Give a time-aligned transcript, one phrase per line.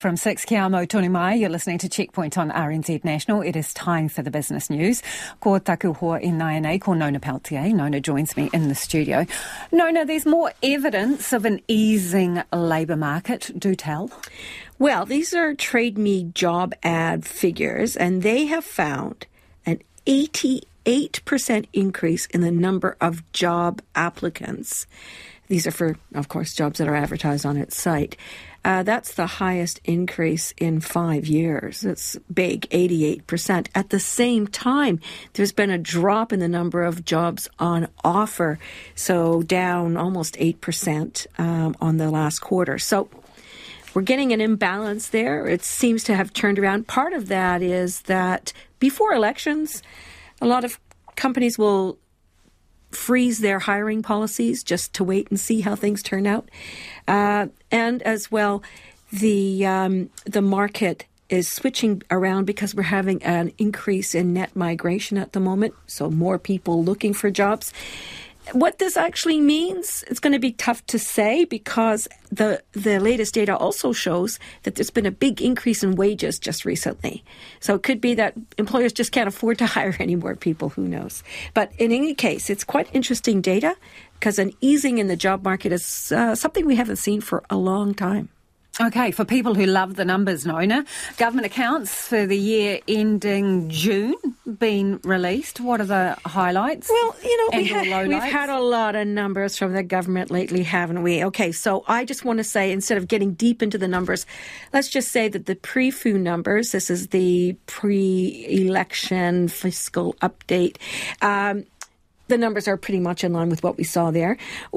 [0.00, 3.42] From 6 Kiamo Tony Mai, you're listening to Checkpoint on RNZ National.
[3.42, 5.02] It is time for the business news.
[5.40, 7.74] Ko taku hoa i Naianei, ko Nona Peltier.
[7.74, 9.26] Nona joins me in the studio.
[9.72, 13.50] Nona, there's more evidence of an easing labour market.
[13.58, 14.08] Do tell.
[14.78, 19.26] Well, these are Trade Me job ad figures, and they have found
[19.66, 24.86] an 88% increase in the number of job applicants.
[25.48, 28.16] These are for, of course, jobs that are advertised on its site.
[28.64, 31.84] Uh, that's the highest increase in five years.
[31.84, 33.68] It's big, 88%.
[33.74, 35.00] At the same time,
[35.32, 38.58] there's been a drop in the number of jobs on offer,
[38.94, 42.78] so down almost 8% um, on the last quarter.
[42.78, 43.08] So
[43.94, 45.46] we're getting an imbalance there.
[45.46, 46.88] It seems to have turned around.
[46.88, 49.82] Part of that is that before elections,
[50.42, 50.78] a lot of
[51.16, 51.98] companies will
[52.90, 56.48] freeze their hiring policies just to wait and see how things turn out.
[57.06, 58.62] Uh, and as well,
[59.12, 65.18] the um, the market is switching around because we're having an increase in net migration
[65.18, 65.74] at the moment.
[65.86, 67.72] So more people looking for jobs.
[68.52, 73.34] What this actually means, it's going to be tough to say because the the latest
[73.34, 77.24] data also shows that there's been a big increase in wages just recently.
[77.60, 80.70] So it could be that employers just can't afford to hire any more people.
[80.70, 81.22] Who knows?
[81.52, 83.76] But in any case, it's quite interesting data
[84.14, 87.56] because an easing in the job market is uh, something we haven't seen for a
[87.56, 88.28] long time.
[88.80, 90.84] Okay, for people who love the numbers, Nona,
[91.16, 94.14] government accounts for the year ending June
[94.58, 95.60] been released.
[95.60, 96.88] What are the highlights?
[96.88, 100.62] Well, you know, we had, we've had a lot of numbers from the government lately,
[100.62, 101.24] haven't we?
[101.24, 104.26] Okay, so I just want to say, instead of getting deep into the numbers,
[104.72, 110.76] let's just say that the PREFU numbers, this is the pre-election fiscal update,
[111.20, 111.64] um,
[112.28, 114.36] the numbers are pretty much in line with what we saw there.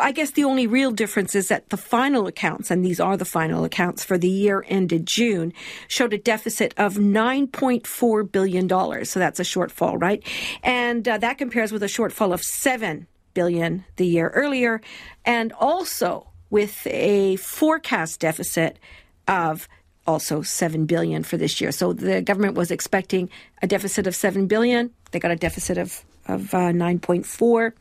[0.00, 3.24] I guess the only real difference is that the final accounts, and these are the
[3.24, 5.52] final accounts for the year ended June,
[5.88, 8.68] showed a deficit of $9.4 billion.
[9.04, 10.26] So that's a shortfall, right?
[10.62, 14.80] And uh, that compares with a shortfall of 7 billion the year earlier,
[15.24, 18.78] and also with a forecast deficit
[19.26, 19.68] of
[20.06, 21.72] also 7 billion for this year.
[21.72, 23.30] So the government was expecting
[23.62, 24.90] a deficit of 7 billion.
[25.12, 27.72] They got a deficit of of uh, 9.4,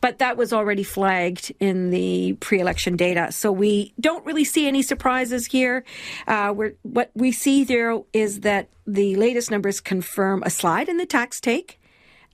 [0.00, 3.30] but that was already flagged in the pre-election data.
[3.32, 5.84] So we don't really see any surprises here.
[6.26, 6.52] Uh,
[6.82, 11.40] what we see there is that the latest numbers confirm a slide in the tax
[11.40, 11.80] take,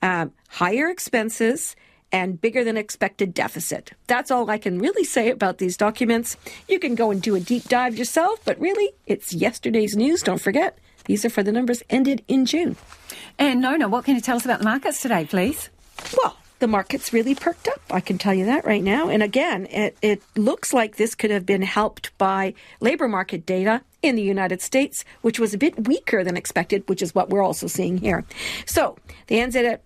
[0.01, 1.75] uh, higher expenses,
[2.11, 3.93] and bigger than expected deficit.
[4.07, 6.35] That's all I can really say about these documents.
[6.67, 10.21] You can go and do a deep dive yourself, but really, it's yesterday's news.
[10.21, 12.75] Don't forget, these are for the numbers ended in June.
[13.37, 15.69] And Nona, what can you tell us about the markets today, please?
[16.17, 17.81] Well, the market's really perked up.
[17.89, 19.09] I can tell you that right now.
[19.09, 23.81] And again, it, it looks like this could have been helped by labor market data
[24.01, 27.43] in the United States, which was a bit weaker than expected, which is what we're
[27.43, 28.23] also seeing here.
[28.65, 28.97] So
[29.27, 29.79] the NZ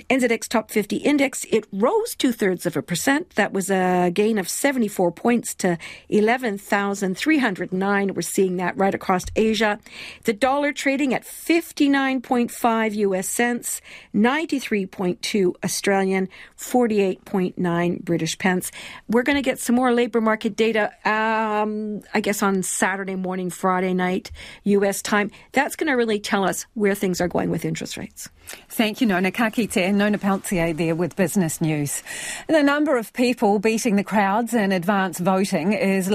[0.00, 3.30] NZX Top 50 Index, it rose two thirds of a percent.
[3.30, 8.14] That was a gain of 74 points to 11,309.
[8.14, 9.78] We're seeing that right across Asia.
[10.24, 13.80] The dollar trading at 59.5 US cents,
[14.14, 16.28] 93.2 Australian,
[16.58, 18.70] 48.9 British pence.
[19.08, 23.50] We're going to get some more labor market data, um, I guess, on Saturday morning,
[23.50, 24.30] Friday night,
[24.64, 25.30] US time.
[25.52, 28.28] That's going to really tell us where things are going with interest rates.
[28.68, 29.85] Thank you, Nona Kakite.
[29.92, 32.02] Nona Peltier there with Business News.
[32.48, 36.10] The number of people beating the crowds in advance voting is